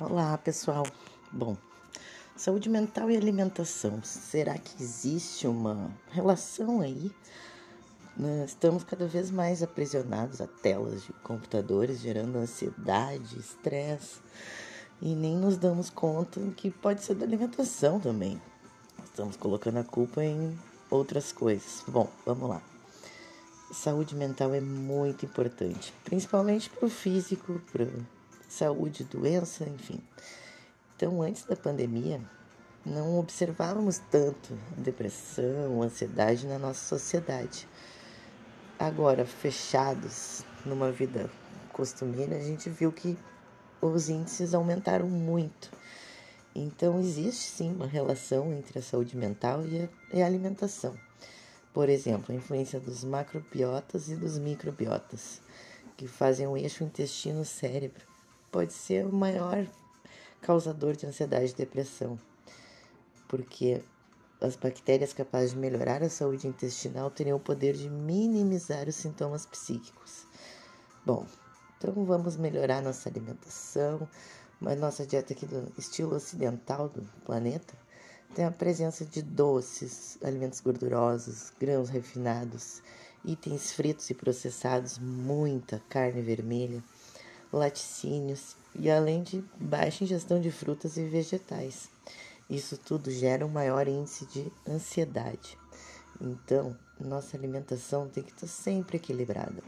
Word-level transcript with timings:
Olá, 0.00 0.38
pessoal. 0.38 0.86
Bom, 1.32 1.56
saúde 2.36 2.68
mental 2.68 3.10
e 3.10 3.16
alimentação. 3.16 4.00
Será 4.04 4.56
que 4.56 4.80
existe 4.80 5.44
uma 5.48 5.90
relação 6.12 6.80
aí? 6.80 7.10
Nós 8.16 8.50
estamos 8.50 8.84
cada 8.84 9.08
vez 9.08 9.28
mais 9.32 9.60
aprisionados 9.60 10.40
a 10.40 10.46
telas 10.46 11.02
de 11.02 11.12
computadores, 11.24 11.98
gerando 11.98 12.38
ansiedade, 12.38 13.40
estresse, 13.40 14.20
e 15.02 15.16
nem 15.16 15.36
nos 15.36 15.56
damos 15.56 15.90
conta 15.90 16.40
que 16.56 16.70
pode 16.70 17.02
ser 17.02 17.16
da 17.16 17.26
alimentação 17.26 17.98
também. 17.98 18.40
Estamos 19.04 19.34
colocando 19.34 19.78
a 19.78 19.84
culpa 19.84 20.22
em 20.22 20.56
outras 20.88 21.32
coisas. 21.32 21.82
Bom, 21.88 22.08
vamos 22.24 22.48
lá. 22.48 22.62
Saúde 23.72 24.14
mental 24.14 24.54
é 24.54 24.60
muito 24.60 25.26
importante, 25.26 25.92
principalmente 26.04 26.70
para 26.70 26.86
o 26.86 26.88
físico, 26.88 27.60
para 27.72 27.88
saúde, 28.48 29.04
doença, 29.04 29.68
enfim. 29.68 30.00
Então, 30.96 31.22
antes 31.22 31.44
da 31.44 31.54
pandemia, 31.54 32.20
não 32.84 33.18
observávamos 33.18 33.98
tanto 34.10 34.58
depressão, 34.76 35.82
ansiedade 35.82 36.46
na 36.46 36.58
nossa 36.58 36.80
sociedade. 36.80 37.68
Agora, 38.78 39.24
fechados 39.26 40.42
numa 40.64 40.90
vida 40.90 41.30
costumeira, 41.72 42.36
a 42.36 42.40
gente 42.40 42.70
viu 42.70 42.90
que 42.90 43.16
os 43.80 44.08
índices 44.08 44.54
aumentaram 44.54 45.08
muito. 45.08 45.70
Então, 46.54 46.98
existe 46.98 47.50
sim 47.50 47.72
uma 47.72 47.86
relação 47.86 48.52
entre 48.52 48.78
a 48.78 48.82
saúde 48.82 49.16
mental 49.16 49.62
e 49.66 50.20
a, 50.20 50.26
alimentação. 50.26 50.96
Por 51.72 51.88
exemplo, 51.88 52.34
a 52.34 52.38
influência 52.38 52.80
dos 52.80 53.04
macrobiotas 53.04 54.08
e 54.08 54.16
dos 54.16 54.38
microbiotas, 54.38 55.40
que 55.96 56.08
fazem 56.08 56.46
o 56.46 56.56
eixo 56.56 56.82
intestino-cérebro 56.82 58.17
pode 58.50 58.72
ser 58.72 59.06
o 59.06 59.12
maior 59.12 59.66
causador 60.40 60.96
de 60.96 61.06
ansiedade 61.06 61.52
e 61.52 61.56
depressão, 61.56 62.18
porque 63.28 63.82
as 64.40 64.56
bactérias 64.56 65.12
capazes 65.12 65.50
de 65.50 65.58
melhorar 65.58 66.02
a 66.02 66.08
saúde 66.08 66.46
intestinal 66.46 67.10
teriam 67.10 67.36
o 67.36 67.40
poder 67.40 67.74
de 67.74 67.90
minimizar 67.90 68.88
os 68.88 68.94
sintomas 68.94 69.44
psíquicos. 69.44 70.26
Bom, 71.04 71.26
então 71.76 72.04
vamos 72.04 72.36
melhorar 72.36 72.82
nossa 72.82 73.08
alimentação, 73.08 74.08
mas 74.60 74.78
nossa 74.78 75.06
dieta 75.06 75.32
aqui 75.32 75.46
do 75.46 75.72
estilo 75.76 76.14
ocidental 76.14 76.88
do 76.88 77.02
planeta 77.24 77.74
tem 78.34 78.44
a 78.44 78.50
presença 78.50 79.04
de 79.04 79.22
doces, 79.22 80.18
alimentos 80.22 80.60
gordurosos, 80.60 81.52
grãos 81.58 81.88
refinados, 81.88 82.82
itens 83.24 83.72
fritos 83.72 84.10
e 84.10 84.14
processados, 84.14 84.98
muita 84.98 85.82
carne 85.88 86.22
vermelha 86.22 86.82
laticínios 87.52 88.56
e 88.74 88.90
além 88.90 89.22
de 89.22 89.44
baixa 89.58 90.04
ingestão 90.04 90.40
de 90.40 90.50
frutas 90.50 90.96
e 90.96 91.04
vegetais. 91.04 91.88
Isso 92.48 92.78
tudo 92.78 93.10
gera 93.10 93.44
um 93.44 93.48
maior 93.48 93.86
índice 93.88 94.24
de 94.26 94.50
ansiedade. 94.66 95.58
Então, 96.20 96.76
nossa 96.98 97.36
alimentação 97.36 98.08
tem 98.08 98.22
que 98.22 98.32
estar 98.32 98.46
sempre 98.46 98.96
equilibrada. 98.96 99.62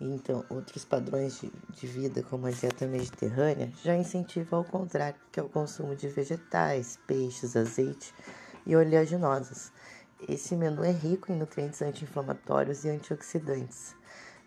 Então, 0.00 0.44
outros 0.50 0.84
padrões 0.84 1.40
de, 1.40 1.50
de 1.70 1.86
vida, 1.86 2.22
como 2.22 2.46
a 2.46 2.50
dieta 2.50 2.86
mediterrânea, 2.86 3.72
já 3.82 3.96
incentivam 3.96 4.58
ao 4.58 4.64
contrário, 4.64 5.18
que 5.32 5.40
é 5.40 5.42
o 5.42 5.48
consumo 5.48 5.96
de 5.96 6.08
vegetais, 6.08 6.98
peixes, 7.06 7.56
azeite 7.56 8.12
e 8.66 8.76
oleaginosas. 8.76 9.72
Esse 10.28 10.54
menu 10.56 10.82
é 10.84 10.90
rico 10.90 11.32
em 11.32 11.36
nutrientes 11.36 11.80
anti-inflamatórios 11.80 12.84
e 12.84 12.90
antioxidantes 12.90 13.94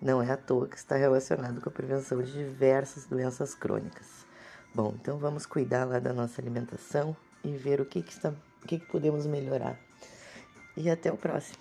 não 0.02 0.22
é 0.22 0.31
à 0.31 0.38
toa 0.38 0.67
que 0.67 0.78
está 0.78 0.95
relacionado 0.95 1.61
com 1.61 1.69
a 1.69 1.72
prevenção 1.72 2.22
de 2.22 2.31
diversas 2.31 3.05
doenças 3.05 3.53
crônicas. 3.53 4.25
Bom, 4.73 4.95
então 5.00 5.17
vamos 5.17 5.45
cuidar 5.45 5.86
lá 5.86 6.00
da 6.00 6.14
nossa 6.14 6.42
alimentação 6.42 7.16
e 7.44 7.52
ver 7.58 7.81
o 7.81 7.86
que, 7.86 8.02
que, 8.02 8.11
está, 8.11 8.30
o 8.64 8.67
que, 8.67 8.80
que 8.80 8.86
podemos 8.86 9.25
melhorar. 9.25 9.77
E 10.77 10.89
até 10.89 11.11
o 11.11 11.17
próximo. 11.17 11.58